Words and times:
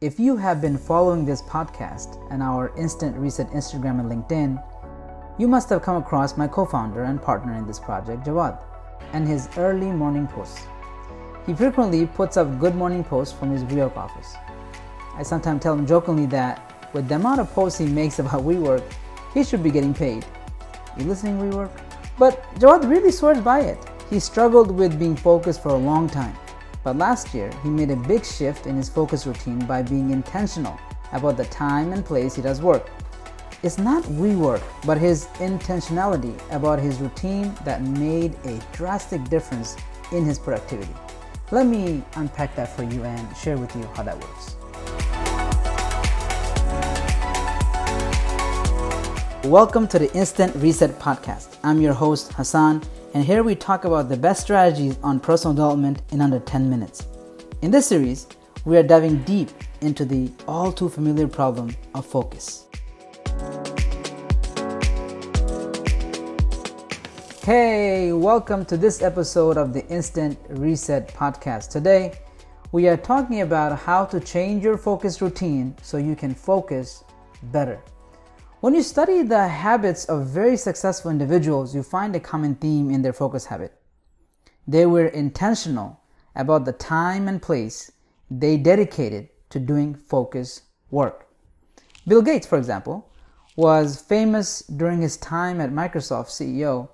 If 0.00 0.20
you 0.20 0.36
have 0.36 0.60
been 0.60 0.78
following 0.78 1.24
this 1.24 1.42
podcast 1.42 2.24
and 2.30 2.40
our 2.40 2.72
Instant 2.76 3.16
Reset 3.16 3.48
Instagram 3.50 3.98
and 3.98 4.08
LinkedIn, 4.08 4.62
you 5.40 5.48
must 5.48 5.68
have 5.70 5.82
come 5.82 5.96
across 5.96 6.36
my 6.36 6.46
co 6.46 6.64
founder 6.64 7.02
and 7.02 7.20
partner 7.20 7.54
in 7.54 7.66
this 7.66 7.80
project, 7.80 8.24
Jawad, 8.24 8.62
and 9.12 9.26
his 9.26 9.48
early 9.56 9.90
morning 9.90 10.28
posts. 10.28 10.62
He 11.46 11.52
frequently 11.52 12.06
puts 12.06 12.36
up 12.36 12.60
good 12.60 12.76
morning 12.76 13.02
posts 13.02 13.36
from 13.36 13.50
his 13.50 13.64
WeWork 13.64 13.96
office. 13.96 14.36
I 15.16 15.24
sometimes 15.24 15.64
tell 15.64 15.74
him 15.74 15.84
jokingly 15.84 16.26
that 16.26 16.88
with 16.92 17.08
the 17.08 17.16
amount 17.16 17.40
of 17.40 17.52
posts 17.52 17.80
he 17.80 17.86
makes 17.86 18.20
about 18.20 18.44
WeWork, 18.44 18.84
he 19.34 19.42
should 19.42 19.64
be 19.64 19.70
getting 19.72 19.94
paid. 19.94 20.24
You 20.96 21.06
listening, 21.06 21.40
WeWork? 21.40 21.72
But 22.16 22.40
Jawad 22.60 22.88
really 22.88 23.10
swears 23.10 23.40
by 23.40 23.62
it. 23.62 23.84
He 24.10 24.20
struggled 24.20 24.70
with 24.70 24.96
being 24.96 25.16
focused 25.16 25.60
for 25.60 25.70
a 25.70 25.76
long 25.76 26.08
time. 26.08 26.36
But 26.84 26.96
last 26.96 27.34
year, 27.34 27.50
he 27.64 27.68
made 27.68 27.90
a 27.90 27.96
big 27.96 28.24
shift 28.24 28.66
in 28.66 28.76
his 28.76 28.88
focus 28.88 29.26
routine 29.26 29.58
by 29.66 29.82
being 29.82 30.10
intentional 30.10 30.78
about 31.12 31.36
the 31.36 31.44
time 31.46 31.92
and 31.92 32.04
place 32.04 32.36
he 32.36 32.42
does 32.42 32.62
work. 32.62 32.88
It's 33.64 33.78
not 33.78 34.04
WeWork, 34.04 34.62
but 34.86 34.96
his 34.96 35.26
intentionality 35.38 36.38
about 36.52 36.78
his 36.78 37.00
routine 37.00 37.52
that 37.64 37.82
made 37.82 38.36
a 38.44 38.60
drastic 38.72 39.24
difference 39.24 39.76
in 40.12 40.24
his 40.24 40.38
productivity. 40.38 40.94
Let 41.50 41.66
me 41.66 42.04
unpack 42.14 42.54
that 42.54 42.68
for 42.68 42.84
you 42.84 43.02
and 43.02 43.36
share 43.36 43.58
with 43.58 43.74
you 43.74 43.82
how 43.94 44.04
that 44.04 44.16
works. 44.16 44.54
Welcome 49.44 49.88
to 49.88 49.98
the 49.98 50.12
Instant 50.14 50.54
Reset 50.54 50.96
Podcast. 51.00 51.56
I'm 51.64 51.80
your 51.80 51.94
host, 51.94 52.32
Hassan 52.34 52.82
and 53.14 53.24
here 53.24 53.42
we 53.42 53.54
talk 53.54 53.84
about 53.84 54.08
the 54.08 54.16
best 54.16 54.42
strategies 54.42 54.98
on 55.02 55.18
personal 55.18 55.54
development 55.54 56.02
in 56.12 56.20
under 56.20 56.38
10 56.38 56.68
minutes. 56.68 57.06
In 57.62 57.70
this 57.70 57.86
series, 57.86 58.26
we 58.64 58.76
are 58.76 58.82
diving 58.82 59.22
deep 59.22 59.50
into 59.80 60.04
the 60.04 60.30
all 60.46 60.70
too 60.70 60.88
familiar 60.88 61.26
problem 61.26 61.74
of 61.94 62.04
focus. 62.04 62.66
Hey, 67.44 68.12
welcome 68.12 68.66
to 68.66 68.76
this 68.76 69.00
episode 69.00 69.56
of 69.56 69.72
the 69.72 69.86
Instant 69.88 70.38
Reset 70.50 71.08
Podcast. 71.08 71.70
Today, 71.70 72.12
we 72.72 72.88
are 72.88 72.98
talking 72.98 73.40
about 73.40 73.78
how 73.78 74.04
to 74.04 74.20
change 74.20 74.62
your 74.62 74.76
focus 74.76 75.22
routine 75.22 75.74
so 75.80 75.96
you 75.96 76.14
can 76.14 76.34
focus 76.34 77.04
better. 77.44 77.80
When 78.60 78.74
you 78.74 78.82
study 78.82 79.22
the 79.22 79.46
habits 79.46 80.06
of 80.06 80.26
very 80.26 80.56
successful 80.56 81.12
individuals, 81.12 81.76
you 81.76 81.84
find 81.84 82.16
a 82.16 82.20
common 82.20 82.56
theme 82.56 82.90
in 82.90 83.02
their 83.02 83.12
focus 83.12 83.44
habit. 83.44 83.72
They 84.66 84.84
were 84.84 85.06
intentional 85.06 86.00
about 86.34 86.64
the 86.64 86.72
time 86.72 87.28
and 87.28 87.40
place 87.40 87.92
they 88.28 88.56
dedicated 88.56 89.28
to 89.50 89.60
doing 89.60 89.94
focus 89.94 90.62
work. 90.90 91.28
Bill 92.08 92.20
Gates, 92.20 92.48
for 92.48 92.58
example, 92.58 93.08
was 93.54 94.02
famous 94.02 94.62
during 94.62 95.02
his 95.02 95.16
time 95.18 95.60
at 95.60 95.70
Microsoft 95.70 96.30
CEO 96.30 96.88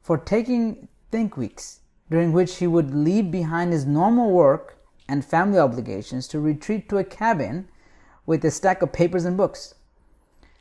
for 0.00 0.18
taking 0.18 0.86
think 1.10 1.36
weeks 1.36 1.80
during 2.12 2.32
which 2.32 2.58
he 2.58 2.68
would 2.68 2.94
leave 2.94 3.32
behind 3.32 3.72
his 3.72 3.86
normal 3.86 4.30
work 4.30 4.78
and 5.08 5.24
family 5.24 5.58
obligations 5.58 6.28
to 6.28 6.38
retreat 6.38 6.88
to 6.88 6.98
a 6.98 7.02
cabin 7.02 7.68
with 8.24 8.44
a 8.44 8.52
stack 8.52 8.82
of 8.82 8.92
papers 8.92 9.24
and 9.24 9.36
books. 9.36 9.74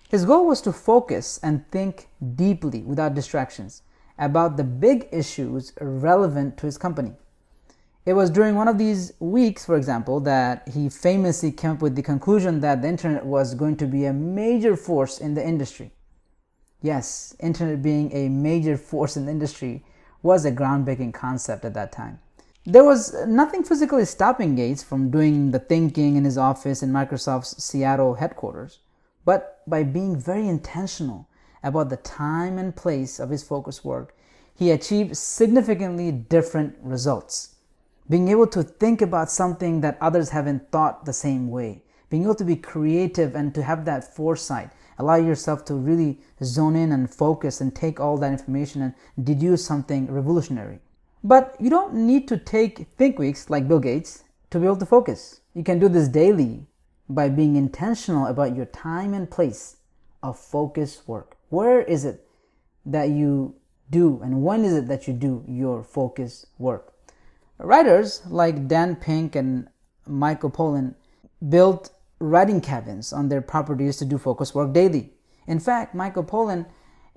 His 0.09 0.23
goal 0.23 0.47
was 0.47 0.61
to 0.61 0.72
focus 0.72 1.38
and 1.44 1.69
think 1.69 2.08
deeply 2.36 2.81
without 2.81 3.13
distractions 3.13 3.81
about 4.17 4.55
the 4.55 4.64
big 4.64 5.09
issues 5.11 5.73
relevant 5.81 6.58
to 6.58 6.66
his 6.66 6.77
company. 6.77 7.14
It 8.05 8.14
was 8.14 8.30
during 8.30 8.55
one 8.55 8.69
of 8.69 8.77
these 8.77 9.11
weeks, 9.19 9.66
for 9.66 9.75
example, 9.75 10.22
that 10.22 10.69
he 10.69 10.88
famously 10.88 11.52
came 11.52 11.72
up 11.72 11.81
with 11.81 11.95
the 11.95 12.02
conclusion 12.02 12.61
that 12.61 12.81
the 12.81 12.88
internet 12.88 13.25
was 13.25 13.53
going 13.53 13.75
to 13.77 13.86
be 13.86 14.05
a 14.05 14.14
major 14.14 14.77
force 14.77 15.19
in 15.19 15.33
the 15.33 15.45
industry. 15.45 15.91
Yes, 16.81 17.36
internet 17.42 17.81
being 17.81 18.09
a 18.14 18.30
major 18.30 18.77
force 18.77 19.17
in 19.17 19.25
the 19.25 19.31
industry 19.31 19.83
was 20.23 20.45
a 20.45 20.54
groundbreaking 20.54 21.14
concept 21.14 21.65
at 21.65 21.73
that 21.73 21.92
time. 21.92 22.20
There 22.65 22.86
was 22.86 23.14
nothing 23.27 23.64
physically 23.64 24.05
stopping 24.05 24.55
Gates 24.55 24.83
from 24.83 25.11
doing 25.11 25.52
the 25.52 25.60
thinking 25.60 26.15
in 26.15 26.23
his 26.23 26.37
office 26.37 26.81
in 26.81 26.93
Microsoft's 26.93 27.61
Seattle 27.61 28.14
headquarters 28.14 28.80
but 29.27 29.61
by 29.67 29.83
being 29.83 30.15
very 30.15 30.48
intentional 30.48 31.27
about 31.61 31.89
the 31.89 31.98
time 31.98 32.58
and 32.58 32.73
place 32.73 33.20
of 33.20 33.30
his 33.30 33.43
focus 33.43 33.83
work, 33.83 34.15
he 34.55 34.71
achieved 34.71 35.17
significantly 35.17 36.14
different 36.14 36.77
results. 36.82 37.55
Being 38.10 38.30
able 38.30 38.48
to 38.48 38.64
think 38.64 39.02
about 39.02 39.30
something 39.30 39.82
that 39.82 39.98
others 39.99 40.30
haven't 40.30 40.71
thought 40.71 41.04
the 41.04 41.11
same 41.11 41.49
way, 41.49 41.82
being 42.10 42.23
able 42.23 42.36
to 42.36 42.45
be 42.45 42.55
creative 42.55 43.36
and 43.36 43.54
to 43.54 43.64
have 43.64 43.83
that 43.83 44.16
foresight, 44.16 44.70
allow 44.98 45.17
yourself 45.17 45.66
to 45.66 45.76
really 45.76 46.21
zone 46.42 46.77
in 46.77 46.93
and 46.93 47.14
focus 47.14 47.60
and 47.60 47.76
take 47.76 47.99
all 47.99 48.17
that 48.20 48.32
information 48.32 48.82
and 48.82 49.26
deduce 49.26 49.66
something 49.66 50.10
revolutionary. 50.10 50.80
But 51.21 51.54
you 51.60 51.70
don't 51.70 51.93
need 51.93 52.30
to 52.30 52.37
take 52.37 52.87
think 52.98 53.20
weeks 53.20 53.49
like 53.49 53.67
Bill 53.67 53.80
Gates 53.80 54.23
to 54.52 54.60
be 54.60 54.66
able 54.67 54.77
to 54.77 54.86
focus. 54.86 55.42
You 55.54 55.66
can 55.66 55.80
do 55.80 55.89
this 55.89 56.08
daily 56.08 56.66
by 57.09 57.29
being 57.29 57.55
intentional 57.55 58.27
about 58.27 58.55
your 58.55 58.65
time 58.65 59.13
and 59.13 59.29
place 59.29 59.77
of 60.21 60.37
focus 60.37 61.03
work. 61.07 61.37
Where 61.49 61.81
is 61.81 62.05
it 62.05 62.27
that 62.85 63.09
you 63.09 63.55
do 63.89 64.19
and 64.23 64.43
when 64.43 64.65
is 64.65 64.73
it 64.73 64.87
that 64.87 65.07
you 65.07 65.13
do 65.13 65.43
your 65.47 65.83
focus 65.83 66.45
work? 66.57 66.93
Writers 67.57 68.21
like 68.27 68.67
Dan 68.67 68.95
Pink 68.95 69.35
and 69.35 69.69
Michael 70.05 70.51
Pollan 70.51 70.95
built 71.49 71.91
writing 72.19 72.61
cabins 72.61 73.13
on 73.13 73.29
their 73.29 73.41
properties 73.41 73.97
to 73.97 74.05
do 74.05 74.17
focus 74.17 74.53
work 74.53 74.73
daily. 74.73 75.13
In 75.45 75.59
fact, 75.59 75.95
Michael 75.95 76.23
Pollan 76.23 76.65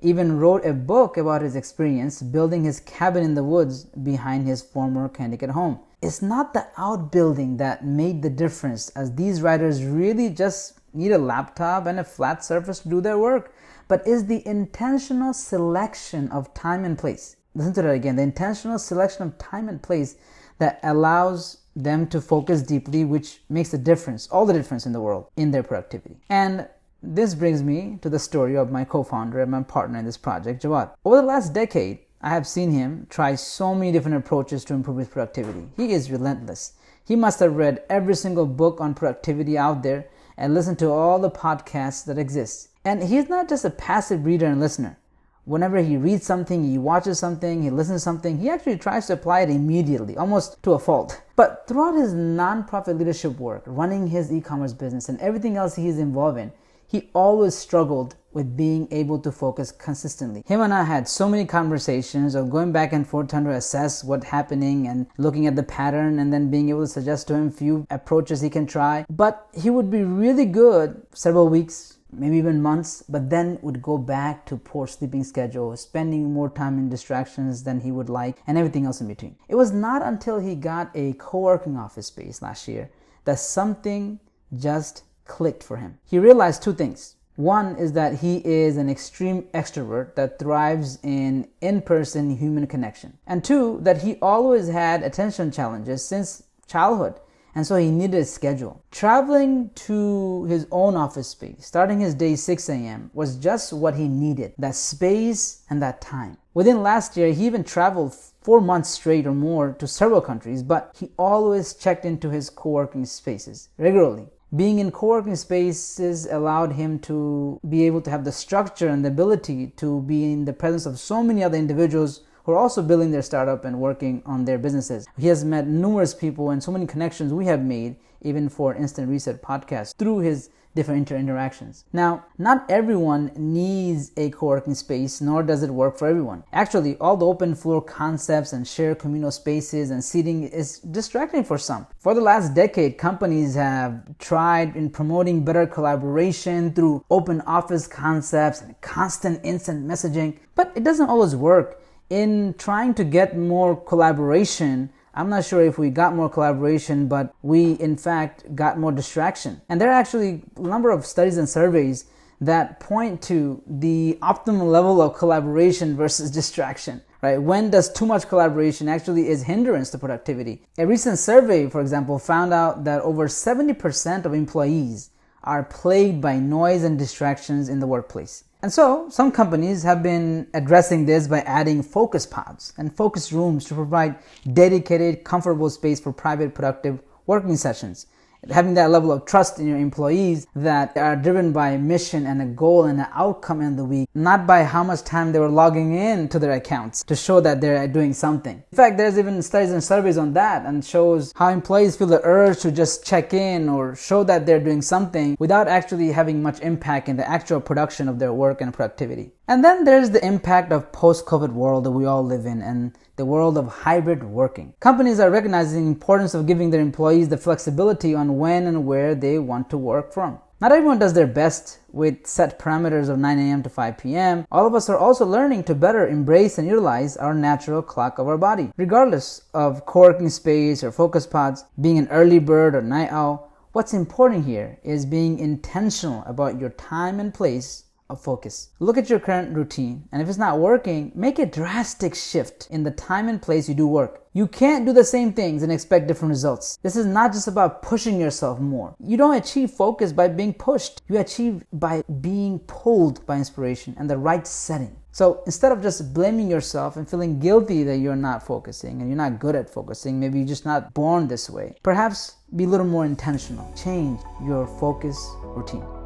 even 0.03 0.39
wrote 0.39 0.65
a 0.65 0.73
book 0.73 1.17
about 1.17 1.43
his 1.43 1.57
experience 1.57 2.23
building 2.23 2.65
his 2.65 2.81
cabin 2.81 3.23
in 3.23 3.35
the 3.35 3.45
woods 3.45 3.85
behind 3.85 4.47
his 4.47 4.63
former 4.63 5.09
Connecticut 5.09 5.51
home. 5.51 5.81
It's 6.03 6.23
not 6.23 6.55
the 6.55 6.67
outbuilding 6.77 7.59
that 7.59 7.85
made 7.85 8.23
the 8.23 8.31
difference, 8.31 8.89
as 8.91 9.15
these 9.15 9.43
writers 9.43 9.85
really 9.85 10.31
just 10.31 10.81
need 10.93 11.13
a 11.13 11.19
laptop 11.19 11.87
and 11.87 12.01
a 12.01 12.05
flat 12.05 12.45
surface 12.45 12.81
to 12.81 12.89
do 12.89 13.01
their 13.01 13.19
work, 13.19 13.53
but 13.89 14.07
is 14.07 14.27
the 14.27 14.47
intentional 14.47 15.33
selection 15.33 16.31
of 16.31 16.55
time 16.55 16.85
and 16.85 16.99
place. 16.99 17.37
Listen 17.55 17.73
to 17.75 17.83
that 17.83 17.91
again 17.91 18.17
the 18.17 18.23
intentional 18.23 18.79
selection 18.79 19.25
of 19.25 19.37
time 19.39 19.69
and 19.69 19.83
place 19.83 20.17
that 20.59 20.79
allows 20.83 21.59
them 21.77 22.07
to 22.07 22.21
focus 22.21 22.63
deeply, 22.63 23.05
which 23.05 23.43
makes 23.49 23.73
a 23.75 23.79
difference, 23.79 24.29
all 24.29 24.47
the 24.47 24.53
difference 24.53 24.87
in 24.87 24.93
the 24.93 25.01
world 25.01 25.27
in 25.37 25.51
their 25.51 25.63
productivity. 25.63 26.17
And 26.29 26.69
this 27.03 27.35
brings 27.35 27.63
me 27.63 27.99
to 28.03 28.11
the 28.11 28.19
story 28.19 28.57
of 28.57 28.71
my 28.71 28.85
co 28.85 29.03
founder 29.03 29.41
and 29.41 29.51
my 29.51 29.63
partner 29.63 29.99
in 29.99 30.05
this 30.05 30.17
project, 30.17 30.63
Jawad. 30.63 30.93
Over 31.05 31.17
the 31.17 31.23
last 31.23 31.53
decade, 31.53 32.01
I 32.21 32.29
have 32.29 32.47
seen 32.47 32.71
him 32.71 33.07
try 33.09 33.35
so 33.35 33.75
many 33.75 33.93
different 33.93 34.19
approaches 34.19 34.65
to 34.67 34.75
improve 34.75 34.99
his 34.99 35.09
productivity. 35.09 35.71
He 35.77 35.93
is 35.93 36.11
relentless. 36.11 36.75
He 37.07 37.17
must 37.17 37.41
have 37.41 37.57
read 37.57 37.83
every 37.89 38.15
single 38.15 38.47
book 38.47 38.81
on 38.81 38.95
productivity 38.95 39.57
out 39.57 39.83
there 39.83 40.09
and 40.37 40.55
listened 40.55 40.79
to 40.81 40.91
all 40.91 41.19
the 41.19 41.31
podcasts 41.31 42.05
that 42.05 42.19
exist. 42.19 42.69
And 42.85 43.03
he's 43.03 43.29
not 43.29 43.49
just 43.49 43.65
a 43.65 43.71
passive 43.71 44.25
reader 44.25 44.47
and 44.47 44.61
listener. 44.61 44.99
Whenever 45.45 45.79
he 45.79 45.97
reads 45.97 46.27
something, 46.27 46.63
he 46.63 46.79
watches 46.79 47.19
something, 47.19 47.63
he 47.63 47.71
listens 47.71 48.03
to 48.03 48.05
something, 48.05 48.39
he 48.39 48.51
actually 48.51 48.77
tries 48.77 49.07
to 49.07 49.15
apply 49.15 49.41
it 49.41 49.51
immediately, 49.51 50.17
almost 50.17 50.63
to 50.63 50.75
a 50.75 50.79
fault. 50.79 51.21
But 51.35 51.65
throughout 51.67 51.97
his 51.97 52.15
nonprofit 52.15 52.99
leadership 52.99 53.39
work, 53.39 53.63
running 53.67 54.07
his 54.07 54.31
e 54.31 54.41
commerce 54.41 54.75
business, 54.75 55.09
and 55.09 55.19
everything 55.21 55.57
else 55.57 55.75
he's 55.75 55.99
involved 55.99 56.39
in, 56.39 56.53
he 56.91 57.09
always 57.15 57.55
struggled 57.55 58.17
with 58.33 58.57
being 58.57 58.89
able 58.91 59.19
to 59.21 59.31
focus 59.31 59.71
consistently. 59.71 60.43
Him 60.45 60.61
and 60.61 60.75
I 60.75 60.83
had 60.83 61.09
so 61.09 61.29
many 61.29 61.45
conversations 61.45 62.35
of 62.35 62.51
going 62.51 62.73
back 62.73 62.93
and 62.93 63.07
forth 63.07 63.31
trying 63.31 63.45
to 63.45 63.53
assess 63.53 64.03
what's 64.03 64.27
happening 64.27 64.89
and 64.89 65.07
looking 65.17 65.47
at 65.47 65.55
the 65.55 65.63
pattern 65.63 66.19
and 66.19 66.33
then 66.33 66.51
being 66.51 66.69
able 66.69 66.81
to 66.81 66.89
suggest 66.89 67.29
to 67.29 67.35
him 67.35 67.47
a 67.47 67.53
few 67.53 67.87
approaches 67.91 68.41
he 68.41 68.51
can 68.51 68.67
try. 68.67 69.05
But 69.09 69.47
he 69.55 69.71
would 69.71 69.89
be 69.89 70.03
really 70.03 70.47
good 70.47 71.01
several 71.15 71.49
weeks, 71.49 71.99
maybe 72.13 72.39
even 72.39 72.61
months, 72.61 73.05
but 73.09 73.31
then 73.31 73.61
would 73.63 73.81
go 73.83 73.97
back 73.97 74.45
to 74.47 74.57
poor 74.57 74.89
sleeping 74.89 75.23
schedule, 75.23 75.77
spending 75.77 76.33
more 76.33 76.51
time 76.51 76.77
in 76.77 76.89
distractions 76.89 77.63
than 77.63 77.81
he 77.81 77.93
would 77.93 78.09
like, 78.09 78.43
and 78.49 78.59
everything 78.59 78.85
else 78.85 79.01
in 79.01 79.07
between. 79.07 79.37
It 79.49 79.55
was 79.55 79.71
not 79.71 80.03
until 80.03 80.41
he 80.41 80.57
got 80.57 80.91
a 80.97 81.13
co-working 81.15 81.77
office 81.77 82.09
space 82.09 82.43
last 82.43 82.67
year 82.67 82.91
that 83.27 83.39
something 83.39 84.19
just 84.57 85.05
clicked 85.31 85.63
for 85.63 85.77
him. 85.77 85.99
He 86.05 86.19
realized 86.19 86.61
two 86.61 86.75
things. 86.75 87.15
One 87.37 87.77
is 87.77 87.93
that 87.93 88.19
he 88.19 88.43
is 88.45 88.77
an 88.77 88.91
extreme 88.91 89.45
extrovert 89.55 90.17
that 90.17 90.39
thrives 90.41 90.99
in 91.03 91.49
in 91.61 91.81
person 91.83 92.37
human 92.37 92.67
connection. 92.67 93.17
And 93.27 93.43
two, 93.43 93.79
that 93.83 94.03
he 94.03 94.17
always 94.21 94.69
had 94.69 95.03
attention 95.05 95.53
challenges 95.53 96.05
since 96.05 96.43
childhood. 96.67 97.15
And 97.55 97.67
so 97.67 97.77
he 97.77 97.91
needed 97.91 98.21
a 98.21 98.25
schedule. 98.25 98.83
Traveling 98.91 99.71
to 99.87 100.45
his 100.45 100.67
own 100.71 100.97
office 100.97 101.29
space, 101.29 101.67
starting 101.67 102.01
his 102.01 102.15
day 102.15 102.37
6 102.37 102.69
a.m., 102.69 103.11
was 103.15 103.37
just 103.37 103.73
what 103.73 103.95
he 103.95 104.07
needed 104.09 104.53
that 104.59 104.75
space 104.75 105.63
and 105.71 105.81
that 105.81 106.01
time. 106.01 106.37
Within 106.55 106.83
last 106.83 107.17
year, 107.17 107.33
he 107.33 107.47
even 107.47 107.65
traveled 107.65 108.15
four 108.43 108.61
months 108.61 108.91
straight 108.91 109.27
or 109.27 109.35
more 109.35 109.73
to 109.79 109.87
several 109.87 110.21
countries, 110.21 110.63
but 110.63 110.95
he 110.99 111.11
always 111.17 111.75
checked 111.75 112.05
into 112.05 112.31
his 112.31 112.51
co 112.51 112.71
working 112.71 113.07
spaces 113.07 113.69
regularly 113.79 114.29
Being 114.55 114.81
in 114.81 114.91
co 114.91 115.07
working 115.07 115.37
spaces 115.37 116.27
allowed 116.27 116.73
him 116.73 116.99
to 117.01 117.61
be 117.69 117.87
able 117.87 118.01
to 118.01 118.11
have 118.11 118.25
the 118.25 118.33
structure 118.33 118.89
and 118.89 119.05
the 119.05 119.09
ability 119.09 119.69
to 119.77 120.03
be 120.03 120.33
in 120.33 120.45
the 120.45 120.53
presence 120.53 120.87
of 120.87 120.99
so 120.99 121.23
many 121.23 121.45
other 121.45 121.57
individuals 121.57 122.23
who 122.43 122.53
are 122.53 122.59
also 122.59 122.83
building 122.83 123.13
their 123.13 123.23
startup 123.23 123.65
and 123.65 123.81
working 123.81 124.23
on 124.27 124.45
their 124.45 124.59
businesses. 124.59 125.07
He 125.17 125.29
has 125.29 125.45
met 125.45 125.69
numerous 125.69 126.15
people 126.15 126.51
and 126.51 126.61
so 126.61 126.73
many 126.73 126.85
connections 126.85 127.33
we 127.33 127.47
have 127.47 127.63
made, 127.63 127.95
even 128.23 128.49
for 128.49 128.75
Instant 128.75 129.09
Reset 129.09 129.41
podcast, 129.41 129.95
through 129.95 130.19
his 130.19 130.51
different 130.75 130.99
inter 131.01 131.17
interactions. 131.17 131.85
Now, 131.93 132.25
not 132.39 132.71
everyone 132.71 133.33
needs 133.37 134.13
a 134.17 134.31
co-working 134.31 134.75
space, 134.75 135.21
nor 135.21 135.43
does 135.43 135.63
it 135.63 135.71
work 135.71 135.99
for 135.99 136.09
everyone. 136.09 136.45
Actually, 136.53 136.97
all 136.99 137.17
the 137.17 137.27
open 137.27 137.55
floor 137.55 137.83
concepts 137.83 138.53
and 138.53 138.67
shared 138.67 138.99
communal 138.99 139.31
spaces 139.31 139.91
and 139.91 140.03
seating 140.03 140.45
is 140.45 140.79
distracting 140.79 141.45
for 141.45 141.59
some. 141.59 141.87
For 141.99 142.15
the 142.15 142.21
last 142.21 142.55
decade, 142.55 142.99
companies 142.99 143.55
have 143.55 144.19
tried 144.19 144.77
in 144.77 144.91
promoting 144.91 145.45
better 145.45 145.67
collaboration 145.67 146.73
through 146.73 147.05
open 147.11 147.41
office 147.43 147.87
concepts 147.87 148.61
and 148.61 148.81
constant 148.81 149.41
instant 149.45 149.87
messaging, 149.87 150.39
but 150.55 150.73
it 150.75 150.85
doesn't 150.85 151.09
always 151.09 151.35
work 151.35 151.83
in 152.11 152.55
trying 152.59 152.93
to 152.95 153.05
get 153.05 153.37
more 153.37 153.77
collaboration, 153.77 154.91
I'm 155.15 155.29
not 155.29 155.45
sure 155.45 155.63
if 155.63 155.79
we 155.79 155.91
got 155.91 156.15
more 156.15 156.29
collaboration, 156.29 157.09
but 157.09 157.35
we 157.43 157.73
in 157.73 157.97
fact 157.97 158.55
got 158.55 158.79
more 158.79 158.93
distraction. 158.93 159.61
And 159.69 159.81
there 159.81 159.91
are 159.91 160.01
actually 160.01 160.43
a 160.57 160.61
number 160.61 160.91
of 160.91 161.05
studies 161.07 161.37
and 161.37 161.49
surveys 161.49 162.05
that 162.41 162.81
point 162.81 163.21
to 163.23 163.63
the 163.67 164.19
optimal 164.23 164.71
level 164.71 165.03
of 165.03 165.15
collaboration 165.15 165.97
versus 165.97 166.31
distraction 166.41 167.03
right? 167.23 167.41
When 167.41 167.71
does 167.71 167.93
too 167.93 168.07
much 168.07 168.29
collaboration 168.29 168.89
actually 168.89 169.29
is 169.29 169.43
hindrance 169.43 169.91
to 169.91 169.99
productivity? 169.99 170.63
A 170.79 170.87
recent 170.87 171.19
survey 171.19 171.69
for 171.69 171.81
example 171.81 172.19
found 172.19 172.53
out 172.53 172.85
that 172.85 173.03
over 173.03 173.29
70% 173.29 174.25
of 174.25 174.35
employees 174.35 175.11
are 175.43 175.65
plagued 175.65 176.21
by 176.21 176.39
noise 176.39 176.85
and 176.85 176.99
distractions 176.99 177.69
in 177.69 177.81
the 177.81 177.87
workplace 177.87 178.45
and 178.63 178.73
so, 178.73 179.09
some 179.09 179.33
companies 179.33 179.83
have 179.83 180.03
been 180.03 180.47
addressing 180.53 181.07
this 181.07 181.27
by 181.27 181.41
adding 181.41 181.83
focus 181.83 182.27
pods 182.27 182.73
and 182.77 182.95
focus 182.95 183.33
rooms 183.33 183.65
to 183.67 183.75
provide 183.75 184.17
dedicated, 184.53 185.25
comfortable 185.25 185.71
space 185.71 185.99
for 185.99 186.13
private, 186.13 186.55
productive 186.55 187.01
working 187.27 187.57
sessions 187.57 188.07
having 188.49 188.75
that 188.75 188.91
level 188.91 189.13
of 189.13 189.25
trust 189.25 189.59
in 189.59 189.67
your 189.67 189.79
employees 189.79 190.47
that 190.55 190.97
are 190.97 191.17
driven 191.17 191.53
by 191.53 191.71
a 191.71 191.79
mission 191.79 192.27
and 192.27 192.41
a 192.41 192.47
goal 192.47 192.85
and 192.85 193.01
an 193.01 193.07
outcome 193.13 193.61
in 193.61 193.77
the 193.77 193.85
week, 193.85 194.09
not 194.15 194.47
by 194.47 194.65
how 194.65 194.83
much 194.83 195.03
time 195.03 195.33
they 195.33 195.39
were 195.39 195.49
logging 195.49 195.95
in 195.95 196.29
to 196.29 196.39
their 196.39 196.53
accounts 196.53 197.05
to 197.05 197.17
show 197.17 197.41
that 197.41 197.61
they're 197.61 197.87
doing 197.89 198.13
something. 198.13 198.63
In 198.73 198.77
fact, 198.77 198.97
there's 198.97 199.19
even 199.19 199.43
studies 199.43 199.73
and 199.73 199.83
surveys 199.83 200.19
on 200.19 200.33
that 200.35 200.65
and 200.65 200.85
shows 200.85 201.33
how 201.37 201.49
employees 201.49 201.97
feel 201.97 202.07
the 202.07 202.21
urge 202.25 202.61
to 202.61 202.73
just 202.73 203.05
check 203.05 203.35
in 203.35 203.69
or 203.69 203.95
show 203.95 204.25
that 204.25 204.47
they're 204.47 204.61
doing 204.61 204.83
something 204.83 205.37
without 205.39 205.69
actually 205.69 206.13
having 206.13 206.43
much 206.43 206.61
impact 206.61 207.09
in 207.09 207.17
the 207.17 207.29
actual 207.29 207.61
production 207.61 208.09
of 208.09 208.19
their 208.19 208.33
work 208.33 208.61
and 208.61 208.73
productivity. 208.73 209.33
And 209.51 209.65
then 209.65 209.83
there's 209.83 210.11
the 210.11 210.25
impact 210.25 210.71
of 210.71 210.93
post-COVID 210.93 211.53
world 211.53 211.83
that 211.83 211.91
we 211.91 212.05
all 212.05 212.25
live 212.25 212.47
in 212.47 212.63
and 212.63 212.97
the 213.17 213.25
world 213.25 213.59
of 213.59 213.67
hybrid 213.67 214.23
working. 214.23 214.75
Companies 214.79 215.19
are 215.19 215.29
recognizing 215.29 215.83
the 215.83 215.89
importance 215.89 216.35
of 216.35 216.47
giving 216.47 216.71
their 216.71 216.81
employees 216.81 217.31
the 217.31 217.37
flexibility 217.37 218.15
on 218.15 218.39
when 218.39 218.69
and 218.69 218.87
where 218.87 219.17
they 219.17 219.41
want 219.41 219.69
to 219.71 219.77
work 219.77 220.15
from. 220.15 220.39
Not 220.61 220.71
everyone 220.71 221.01
does 221.01 221.15
their 221.15 221.27
best 221.27 221.81
with 221.91 222.29
set 222.29 222.61
parameters 222.61 223.09
of 223.09 223.19
9 223.19 223.39
a.m. 223.41 223.65
to 223.65 223.69
5 223.69 223.99
p.m. 223.99 224.47
All 224.53 224.69
of 224.69 224.75
us 224.77 224.89
are 224.89 224.99
also 224.99 225.27
learning 225.27 225.65
to 225.65 225.75
better 225.75 226.07
embrace 226.07 226.57
and 226.57 226.69
utilize 226.69 227.17
our 227.17 227.35
natural 227.35 227.83
clock 227.83 228.21
of 228.21 228.29
our 228.29 228.39
body. 228.39 228.71
Regardless 228.77 229.43
of 229.53 229.85
co-working 229.85 230.29
space 230.29 230.85
or 230.85 230.93
focus 230.93 231.27
pods, 231.27 231.65
being 231.81 231.99
an 231.99 232.07
early 232.13 232.39
bird 232.39 232.77
or 232.77 232.83
night 232.83 233.11
owl, 233.11 233.51
what's 233.73 233.95
important 233.95 234.47
here 234.47 234.79
is 234.85 235.05
being 235.05 235.41
intentional 235.41 236.23
about 236.25 236.61
your 236.61 236.71
time 236.71 237.19
and 237.19 237.35
place 237.35 237.87
focus. 238.19 238.71
Look 238.79 238.97
at 238.97 239.11
your 239.11 239.21
current 239.21 239.55
routine, 239.55 240.09
and 240.11 240.23
if 240.23 240.29
it's 240.29 240.39
not 240.39 240.59
working, 240.59 241.13
make 241.15 241.39
a 241.39 241.47
drastic 241.47 242.15
shift 242.15 242.67
in 242.71 242.83
the 242.83 242.91
time 242.91 243.29
and 243.29 243.41
place 243.41 243.69
you 243.69 243.75
do 243.75 243.87
work. 243.87 244.25
You 244.33 244.47
can't 244.47 244.87
do 244.87 244.93
the 244.93 245.05
same 245.05 245.33
things 245.33 245.63
and 245.63 245.73
expect 245.73 246.07
different 246.07 246.31
results. 246.31 246.79
This 246.83 246.97
is 246.97 247.05
not 247.05 247.33
just 247.33 247.49
about 247.49 247.83
pushing 247.83 248.19
yourself 248.19 248.61
more. 248.61 248.95
You 249.01 249.17
don't 249.17 249.35
achieve 249.35 249.71
focus 249.71 250.13
by 250.13 250.29
being 250.29 250.55
pushed, 250.55 251.03
you 251.09 251.19
achieve 251.19 251.65
by 251.73 252.03
being 252.21 252.61
pulled 252.61 253.27
by 253.27 253.37
inspiration 253.37 253.95
and 253.99 254.09
the 254.09 254.17
right 254.17 254.47
setting. 254.47 254.97
So 255.13 255.43
instead 255.47 255.73
of 255.73 255.83
just 255.83 256.15
blaming 256.15 256.49
yourself 256.49 256.97
and 256.97 257.09
feeling 257.09 257.41
guilty 257.41 257.83
that 257.83 257.97
you're 257.97 258.15
not 258.15 258.47
focusing 258.47 259.01
and 259.01 259.11
you're 259.11 259.17
not 259.17 259.41
good 259.41 259.57
at 259.57 259.69
focusing, 259.69 260.21
maybe 260.21 260.39
you're 260.39 260.47
just 260.47 260.65
not 260.65 260.95
born 260.95 261.27
this 261.27 261.51
way, 261.51 261.75
perhaps 261.83 262.37
be 262.55 262.65
a 262.65 262.69
little 262.69 262.87
more 262.87 263.05
intentional. 263.05 263.73
Change 263.75 264.21
your 264.45 264.67
focus 264.67 265.19
routine. 265.43 266.00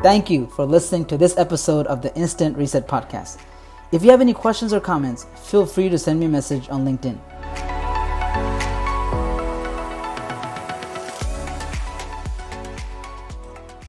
Thank 0.00 0.30
you 0.30 0.46
for 0.46 0.64
listening 0.64 1.06
to 1.06 1.18
this 1.18 1.36
episode 1.36 1.88
of 1.88 2.02
the 2.02 2.14
Instant 2.14 2.56
Reset 2.56 2.86
Podcast. 2.86 3.38
If 3.90 4.04
you 4.04 4.10
have 4.12 4.20
any 4.20 4.32
questions 4.32 4.72
or 4.72 4.78
comments, 4.78 5.26
feel 5.34 5.66
free 5.66 5.88
to 5.88 5.98
send 5.98 6.20
me 6.20 6.26
a 6.26 6.28
message 6.28 6.68
on 6.68 6.84
LinkedIn. 6.84 7.18